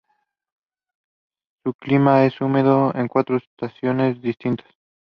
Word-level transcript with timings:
Su 1.63 1.75
clima 1.75 2.25
es 2.25 2.41
húmedo, 2.41 2.91
con 2.91 3.07
cuatro 3.07 3.37
estaciones 3.37 4.19
distintas. 4.19 4.65